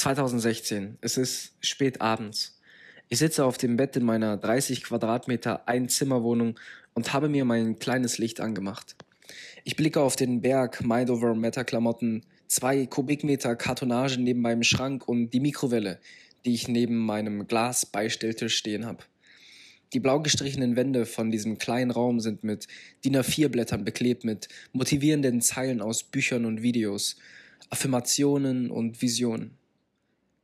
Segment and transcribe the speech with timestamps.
[0.00, 0.96] 2016.
[1.02, 2.58] Es ist spät abends.
[3.10, 6.58] Ich sitze auf dem Bett in meiner 30 Quadratmeter Einzimmerwohnung
[6.94, 8.96] und habe mir mein kleines Licht angemacht.
[9.62, 15.40] Ich blicke auf den Berg Midover Meta-Klamotten, zwei Kubikmeter Kartonage neben meinem Schrank und die
[15.40, 16.00] Mikrowelle,
[16.46, 19.04] die ich neben meinem Glas-Beistelltisch stehen habe.
[19.92, 22.68] Die blau gestrichenen Wände von diesem kleinen Raum sind mit
[23.04, 27.16] DIN A4-Blättern beklebt mit motivierenden Zeilen aus Büchern und Videos,
[27.68, 29.59] Affirmationen und Visionen.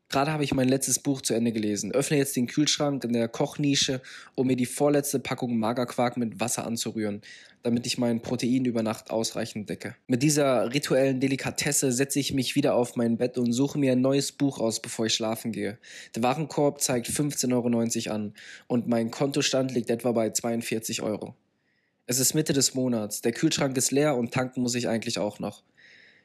[0.08, 3.26] Gerade habe ich mein letztes Buch zu Ende gelesen, öffne jetzt den Kühlschrank in der
[3.26, 4.00] Kochnische,
[4.36, 7.22] um mir die vorletzte Packung Magerquark mit Wasser anzurühren,
[7.64, 9.96] damit ich mein Protein über Nacht ausreichend decke.
[10.06, 14.00] Mit dieser rituellen Delikatesse setze ich mich wieder auf mein Bett und suche mir ein
[14.00, 15.76] neues Buch aus, bevor ich schlafen gehe.
[16.14, 18.34] Der Warenkorb zeigt 15,90 Euro an
[18.68, 21.34] und mein Kontostand liegt etwa bei 42 Euro.
[22.06, 25.40] Es ist Mitte des Monats, der Kühlschrank ist leer und tanken muss ich eigentlich auch
[25.40, 25.64] noch.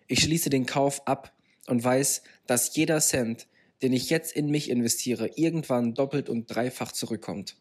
[0.06, 1.34] Ich schließe den Kauf ab
[1.66, 3.48] und weiß, dass jeder Cent,
[3.82, 7.56] den ich jetzt in mich investiere, irgendwann doppelt und dreifach zurückkommt.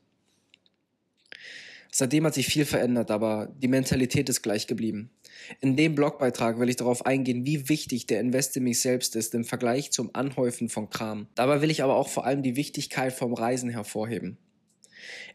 [1.93, 5.11] Seitdem hat sich viel verändert, aber die Mentalität ist gleich geblieben.
[5.61, 9.35] In dem Blogbeitrag will ich darauf eingehen, wie wichtig der Invest in mich selbst ist
[9.35, 11.27] im Vergleich zum Anhäufen von Kram.
[11.35, 14.39] Dabei will ich aber auch vor allem die Wichtigkeit vom Reisen hervorheben.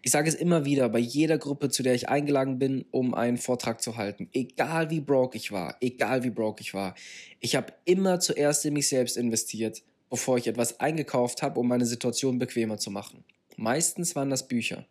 [0.02, 3.38] Ich sage es immer wieder bei jeder Gruppe, zu der ich eingeladen bin, um einen
[3.38, 4.30] Vortrag zu halten.
[4.31, 6.95] Egal wie broke ich war, egal wie broke ich war.
[7.39, 9.83] Ich habe immer zuerst in mich selbst investiert,
[10.16, 13.25] bevor ich etwas eingekauft habe, um meine Situation bequemer zu machen.
[13.58, 14.85] Meistens waren das Bücher.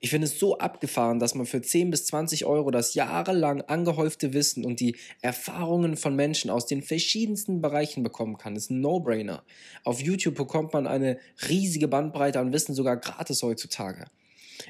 [0.00, 4.34] Ich finde es so abgefahren, dass man für 10 bis 20 Euro das jahrelang angehäufte
[4.34, 8.54] Wissen und die Erfahrungen von Menschen aus den verschiedensten Bereichen bekommen kann.
[8.54, 9.44] Das ist ein No-Brainer.
[9.82, 14.04] Auf YouTube bekommt man eine riesige Bandbreite an Wissen sogar gratis heutzutage.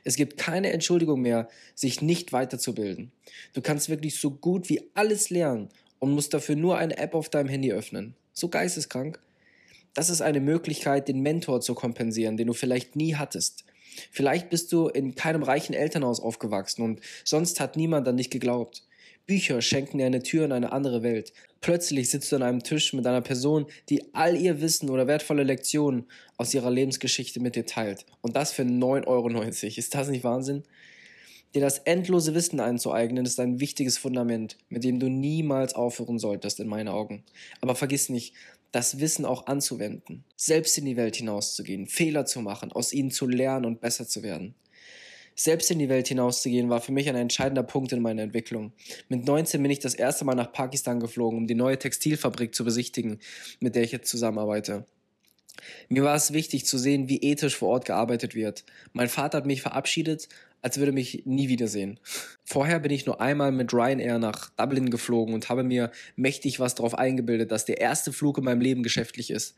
[0.05, 3.11] Es gibt keine Entschuldigung mehr, sich nicht weiterzubilden.
[3.55, 5.68] Du kannst wirklich so gut wie alles lernen
[5.98, 8.14] und musst dafür nur eine App auf deinem Handy öffnen.
[8.33, 9.18] So geisteskrank.
[9.94, 13.64] Das ist eine Möglichkeit, den Mentor zu kompensieren, den du vielleicht nie hattest.
[14.10, 18.84] Vielleicht bist du in keinem reichen Elternhaus aufgewachsen und sonst hat niemand an dich geglaubt.
[19.27, 21.33] Bücher schenken dir eine Tür in eine andere Welt.
[21.61, 25.45] Plötzlich sitzt du an einem Tisch mit einer Person, die all ihr Wissen oder wertvolle
[25.45, 28.07] Lektionen aus ihrer Lebensgeschichte mit dir teilt.
[28.22, 29.28] Und das für 9,90 Euro.
[29.39, 30.64] Ist das nicht Wahnsinn?
[31.55, 36.61] Dir das endlose Wissen einzueignen, ist ein wichtiges Fundament, mit dem du niemals aufhören solltest,
[36.61, 37.24] in meinen Augen.
[37.61, 38.34] Aber vergiss nicht,
[38.73, 43.27] das Wissen auch anzuwenden, selbst in die Welt hinauszugehen, Fehler zu machen, aus ihnen zu
[43.27, 44.55] lernen und besser zu werden.
[45.35, 48.73] Selbst in die Welt hinauszugehen war für mich ein entscheidender Punkt in meiner Entwicklung.
[49.08, 52.64] Mit 19 bin ich das erste Mal nach Pakistan geflogen, um die neue Textilfabrik zu
[52.64, 53.20] besichtigen,
[53.58, 54.85] mit der ich jetzt zusammenarbeite.
[55.89, 58.64] Mir war es wichtig zu sehen, wie ethisch vor Ort gearbeitet wird.
[58.92, 60.29] Mein Vater hat mich verabschiedet
[60.62, 61.98] als würde mich nie wiedersehen.
[62.44, 66.74] Vorher bin ich nur einmal mit Ryanair nach Dublin geflogen und habe mir mächtig was
[66.74, 69.56] darauf eingebildet, dass der erste Flug in meinem Leben geschäftlich ist.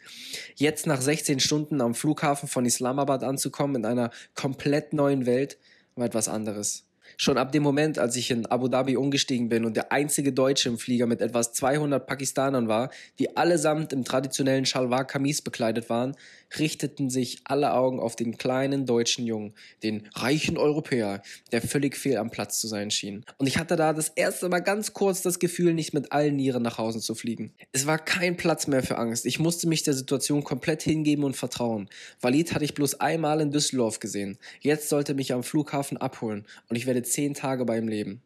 [0.55, 5.59] Jetzt nach 16 Stunden am Flughafen von Islamabad anzukommen in einer komplett neuen Welt
[5.97, 6.85] war etwas anderes.
[7.17, 10.69] Schon ab dem Moment, als ich in Abu Dhabi umgestiegen bin und der einzige Deutsche
[10.69, 16.17] im Flieger mit etwas 200 Pakistanern war, die allesamt im traditionellen Shalwar Kamis bekleidet waren,
[16.59, 22.17] richteten sich alle Augen auf den kleinen deutschen Jungen, den reichen Europäer, der völlig fehl
[22.17, 23.25] am Platz zu sein schien.
[23.39, 26.63] Und ich hatte da das erste Mal ganz kurz das Gefühl, nicht mit allen Nieren
[26.63, 27.53] nach Hause zu fliegen.
[27.73, 29.27] Es war kein Platz mehr für Angst.
[29.27, 31.89] Ich musste mich der Situation komplett hingeben und vertrauen.
[32.21, 34.39] Walid hatte ich bloß einmal in Düsseldorf gesehen.
[34.61, 38.23] Jetzt sollte mich am Flughafen abholen und ich werde zehn Tage bei ihm leben.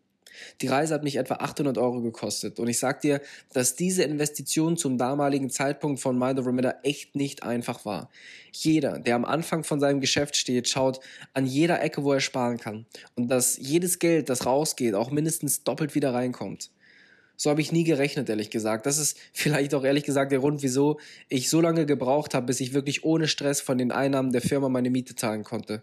[0.61, 3.21] Die Reise hat mich etwa 800 Euro gekostet und ich sag dir,
[3.53, 8.11] dass diese Investition zum damaligen Zeitpunkt von Mind Over Matter echt nicht einfach war.
[8.53, 11.01] Jeder, der am Anfang von seinem Geschäft steht, schaut
[11.33, 15.65] an jeder Ecke, wo er sparen kann und dass jedes Geld, das rausgeht, auch mindestens
[15.65, 16.71] doppelt wieder reinkommt.
[17.39, 18.87] So habe ich nie gerechnet, ehrlich gesagt.
[18.87, 20.99] Das ist vielleicht auch ehrlich gesagt der Grund, wieso
[21.29, 24.69] ich so lange gebraucht habe, bis ich wirklich ohne Stress von den Einnahmen der Firma
[24.69, 25.83] meine Miete zahlen konnte.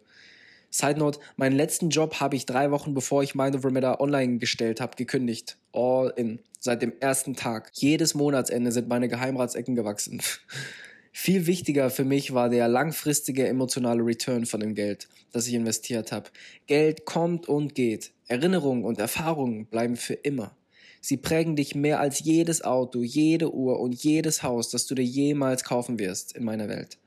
[0.73, 4.39] Side Note, meinen letzten Job habe ich drei Wochen bevor ich Mind Over Matter online
[4.39, 5.59] gestellt habe, gekündigt.
[5.71, 6.39] All in.
[6.59, 7.69] Seit dem ersten Tag.
[7.73, 10.19] Jedes Monatsende sind meine Geheimratsecken gewachsen.
[11.11, 16.11] Viel wichtiger für mich war der langfristige emotionale Return von dem Geld, das ich investiert
[16.11, 16.31] habe.
[16.65, 18.11] Geld kommt und geht.
[18.27, 20.57] Erinnerungen und Erfahrungen bleiben für immer.
[21.01, 25.05] Sie prägen dich mehr als jedes Auto, jede Uhr und jedes Haus, das du dir
[25.05, 26.97] jemals kaufen wirst in meiner Welt.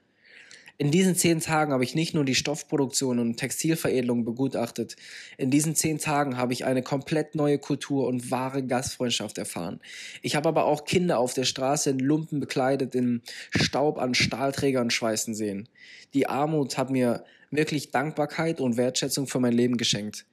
[0.78, 4.96] In diesen zehn Tagen habe ich nicht nur die Stoffproduktion und Textilveredelung begutachtet.
[5.38, 9.80] In diesen zehn Tagen habe ich eine komplett neue Kultur und wahre Gastfreundschaft erfahren.
[10.20, 14.90] Ich habe aber auch Kinder auf der Straße in Lumpen bekleidet, in Staub an Stahlträgern
[14.90, 15.66] schweißen sehen.
[16.12, 20.26] Die Armut hat mir wirklich Dankbarkeit und Wertschätzung für mein Leben geschenkt.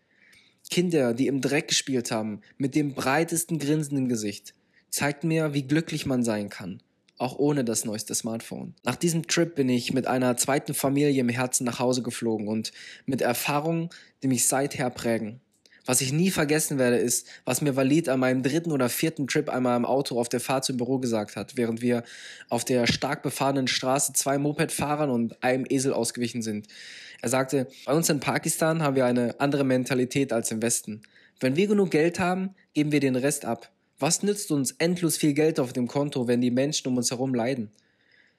[0.69, 4.54] Kinder, die im Dreck gespielt haben, mit dem breitesten Grinsen im Gesicht,
[4.90, 6.81] zeigt mir, wie glücklich man sein kann.
[7.18, 8.75] Auch ohne das neueste Smartphone.
[8.83, 12.71] Nach diesem Trip bin ich mit einer zweiten Familie im Herzen nach Hause geflogen und
[13.06, 13.89] mit Erfahrungen,
[14.21, 15.39] die mich seither prägen.
[15.86, 19.50] Was ich nie vergessen werde, ist, was mir Walid an meinem dritten oder vierten Trip
[19.50, 22.04] einmal im Auto auf der Fahrt zum Büro gesagt hat, während wir
[22.50, 26.68] auf der stark befahrenen Straße zwei Mopedfahrern und einem Esel ausgewichen sind.
[27.21, 31.01] Er sagte, bei uns in Pakistan haben wir eine andere Mentalität als im Westen.
[31.42, 33.69] Wenn wir genug Geld haben, geben wir den Rest ab.
[34.03, 37.33] Was nützt uns endlos viel Geld auf dem Konto, wenn die Menschen um uns herum
[37.33, 37.71] leiden?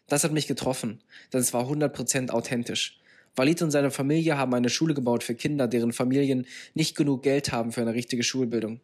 [0.09, 1.01] Das hat mich getroffen,
[1.33, 3.01] denn es war 100% authentisch.
[3.35, 7.51] Walid und seine Familie haben eine Schule gebaut für Kinder, deren Familien nicht genug Geld
[7.51, 8.81] haben für eine richtige Schulbildung.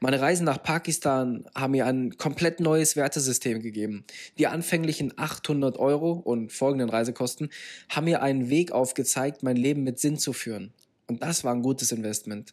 [0.00, 4.04] Meine Reisen nach Pakistan haben mir ein komplett neues Wertesystem gegeben.
[4.36, 7.48] Die anfänglichen 800 Euro und folgenden Reisekosten
[7.88, 10.74] haben mir einen Weg aufgezeigt, mein Leben mit Sinn zu führen.
[11.06, 12.52] Und das war ein gutes Investment.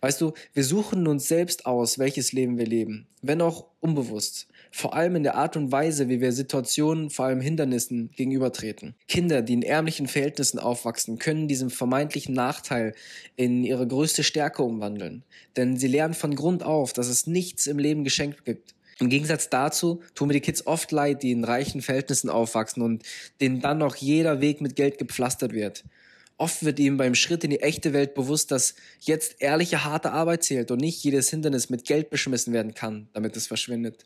[0.00, 4.48] Weißt du, wir suchen uns selbst aus, welches Leben wir leben, wenn auch unbewusst.
[4.72, 8.94] Vor allem in der Art und Weise, wie wir Situationen, vor allem Hindernissen gegenübertreten.
[9.06, 12.94] Kinder, die in ärmlichen Verhältnissen aufwachsen, können diesen vermeintlichen Nachteil
[13.36, 15.22] in ihre größte Stärke umwandeln.
[15.56, 18.74] Denn sie lernen von Grund auf, dass es nichts im Leben geschenkt gibt.
[18.98, 23.02] Im Gegensatz dazu tun mir die Kids oft leid, die in reichen Verhältnissen aufwachsen und
[23.40, 25.84] denen dann noch jeder Weg mit Geld gepflastert wird.
[26.42, 30.42] Oft wird ihm beim Schritt in die echte Welt bewusst, dass jetzt ehrliche, harte Arbeit
[30.42, 34.04] zählt und nicht jedes Hindernis mit Geld beschmissen werden kann, damit es verschwindet.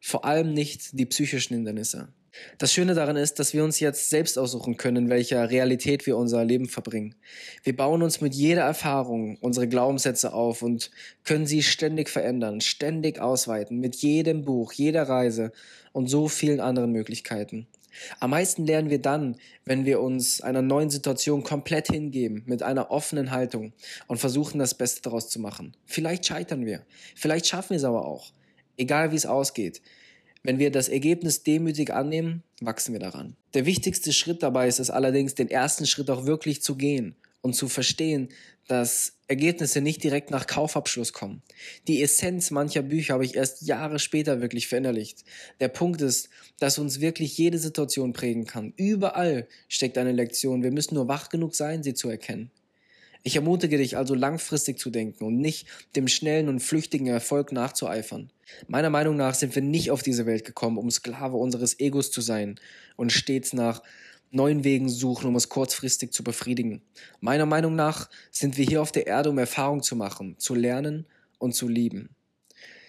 [0.00, 2.08] Vor allem nicht die psychischen Hindernisse.
[2.58, 6.16] Das Schöne daran ist, dass wir uns jetzt selbst aussuchen können, in welcher Realität wir
[6.16, 7.14] unser Leben verbringen.
[7.62, 10.90] Wir bauen uns mit jeder Erfahrung unsere Glaubenssätze auf und
[11.22, 15.52] können sie ständig verändern, ständig ausweiten, mit jedem Buch, jeder Reise
[15.92, 17.68] und so vielen anderen Möglichkeiten.
[18.20, 22.90] Am meisten lernen wir dann, wenn wir uns einer neuen Situation komplett hingeben, mit einer
[22.90, 23.72] offenen Haltung
[24.06, 25.76] und versuchen, das Beste daraus zu machen.
[25.86, 26.84] Vielleicht scheitern wir,
[27.14, 28.32] vielleicht schaffen wir es aber auch.
[28.76, 29.82] Egal wie es ausgeht.
[30.42, 33.36] Wenn wir das Ergebnis demütig annehmen, wachsen wir daran.
[33.54, 37.54] Der wichtigste Schritt dabei ist es allerdings, den ersten Schritt auch wirklich zu gehen und
[37.54, 38.28] zu verstehen,
[38.68, 41.42] dass Ergebnisse nicht direkt nach Kaufabschluss kommen.
[41.88, 45.24] Die Essenz mancher Bücher habe ich erst Jahre später wirklich verinnerlicht.
[45.60, 46.28] Der Punkt ist,
[46.58, 48.72] dass uns wirklich jede Situation prägen kann.
[48.76, 50.62] Überall steckt eine Lektion.
[50.62, 52.50] Wir müssen nur wach genug sein, sie zu erkennen.
[53.24, 58.30] Ich ermutige dich also langfristig zu denken und nicht dem schnellen und flüchtigen Erfolg nachzueifern.
[58.66, 62.20] Meiner Meinung nach sind wir nicht auf diese Welt gekommen, um Sklave unseres Egos zu
[62.20, 62.58] sein
[62.96, 63.82] und stets nach
[64.32, 66.82] neuen Wegen suchen, um es kurzfristig zu befriedigen.
[67.20, 71.06] Meiner Meinung nach sind wir hier auf der Erde, um Erfahrung zu machen, zu lernen
[71.38, 72.10] und zu lieben.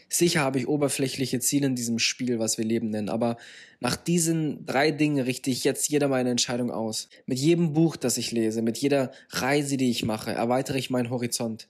[0.10, 3.38] Sicher habe ich oberflächliche Ziele in diesem Spiel, was wir Leben nennen, aber
[3.80, 7.10] nach diesen drei Dingen richte ich jetzt jeder meine Entscheidung aus.
[7.26, 11.10] Mit jedem Buch, das ich lese, mit jeder Reise, die ich mache, erweitere ich meinen
[11.10, 11.68] Horizont.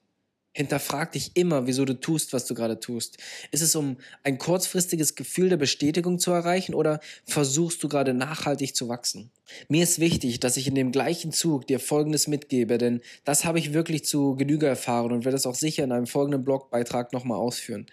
[0.56, 3.18] Hinterfrag dich immer, wieso du tust, was du gerade tust.
[3.52, 8.76] Ist es um ein kurzfristiges Gefühl der Bestätigung zu erreichen oder versuchst du gerade nachhaltig
[8.76, 9.32] zu wachsen?
[9.68, 13.58] Mir ist wichtig, dass ich in dem gleichen Zug dir Folgendes mitgebe, denn das habe
[13.58, 17.40] ich wirklich zu Genüge erfahren und werde es auch sicher in einem folgenden Blogbeitrag nochmal
[17.40, 17.88] ausführen.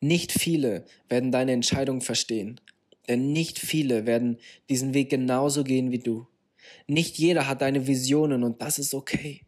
[0.00, 2.60] Nicht viele werden deine Entscheidung verstehen,
[3.08, 6.26] denn nicht viele werden diesen Weg genauso gehen wie du.
[6.88, 9.42] Nicht jeder hat deine Visionen und das ist okay.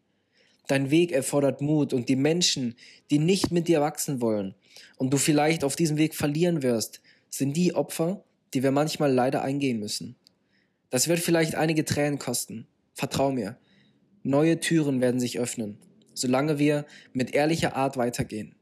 [0.67, 2.77] Dein Weg erfordert Mut und die Menschen,
[3.11, 4.55] die nicht mit dir wachsen wollen
[4.97, 7.01] und du vielleicht auf diesem Weg verlieren wirst,
[7.31, 8.25] sind die Opfer,
[8.55, 10.17] die wir manchmal leider eingehen müssen.
[10.91, 12.67] Das wird vielleicht einige Tränen kosten.
[12.95, 13.57] Vertrau mir.
[14.23, 15.79] Neue Türen werden sich öffnen,
[16.15, 18.55] solange wir mit ehrlicher Art weitergehen.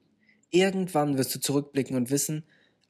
[0.51, 2.45] Irgendwann wirst du zurückblicken und wissen,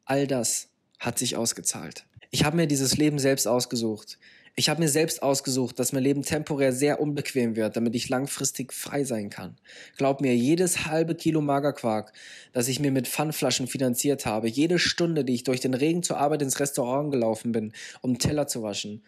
[0.04, 2.06] all das hat sich ausgezahlt.
[2.30, 4.18] Ich habe mir dieses Leben selbst ausgesucht.
[4.56, 8.72] Ich habe mir selbst ausgesucht, dass mein Leben temporär sehr unbequem wird, damit ich langfristig
[8.72, 9.56] frei sein kann.
[9.96, 12.12] Glaub mir, jedes halbe Kilo Magerquark,
[12.52, 16.18] das ich mir mit Pfannflaschen finanziert habe, jede Stunde, die ich durch den Regen zur
[16.18, 19.02] Arbeit ins Restaurant gelaufen bin, um Teller zu waschen,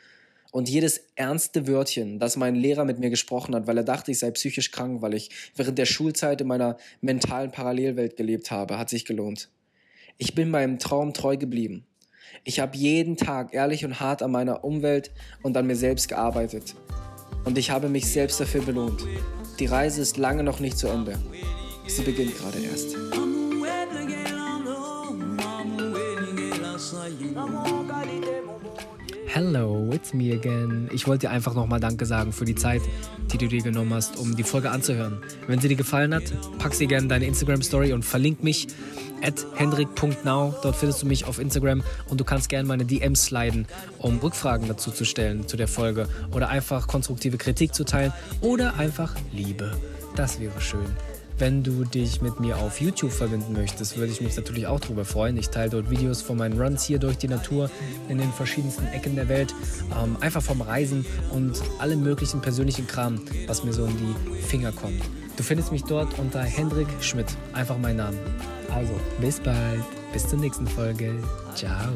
[0.53, 4.19] und jedes ernste Wörtchen, das mein Lehrer mit mir gesprochen hat, weil er dachte, ich
[4.19, 8.91] sei psychisch krank, weil ich während der Schulzeit in meiner mentalen Parallelwelt gelebt habe, hat
[8.91, 9.49] sich gelohnt.
[10.19, 11.87] Ich bin meinem Traum treu geblieben.
[12.45, 15.11] Ich habe jeden Tag ehrlich und hart an meiner Umwelt
[15.43, 16.75] und an mir selbst gearbeitet.
[17.45, 19.05] Und ich habe mich selbst dafür belohnt.
[19.59, 21.19] Die Reise ist lange noch nicht zu Ende.
[21.87, 22.97] Sie beginnt gerade erst.
[29.35, 30.91] Hello, it's me again.
[30.93, 32.83] Ich wollte dir einfach nochmal Danke sagen für die Zeit,
[33.33, 35.23] die du dir genommen hast, um die Folge anzuhören.
[35.47, 36.25] Wenn sie dir gefallen hat,
[36.59, 38.67] pack sie gerne in deine Instagram-Story und verlink mich
[39.23, 40.55] at hendrik.now.
[40.63, 44.69] Dort findest du mich auf Instagram und du kannst gerne meine DMs sliden, um Rückfragen
[44.69, 48.13] dazu zu stellen zu der Folge oder einfach konstruktive Kritik zu teilen
[48.43, 49.73] oder einfach Liebe.
[50.15, 50.95] Das wäre schön.
[51.43, 55.05] Wenn du dich mit mir auf YouTube verbinden möchtest, würde ich mich natürlich auch darüber
[55.05, 55.37] freuen.
[55.37, 57.69] Ich teile dort Videos von meinen Runs hier durch die Natur
[58.09, 59.53] in den verschiedensten Ecken der Welt.
[60.01, 64.71] Ähm, einfach vom Reisen und allem möglichen persönlichen Kram, was mir so in die Finger
[64.71, 65.03] kommt.
[65.37, 67.27] Du findest mich dort unter Hendrik Schmidt.
[67.55, 68.19] Einfach mein Name.
[68.73, 69.83] Also, bis bald.
[70.13, 71.13] Bis zur nächsten Folge.
[71.57, 71.91] Ciao.